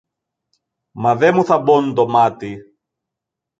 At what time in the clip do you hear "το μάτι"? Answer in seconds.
1.93-2.57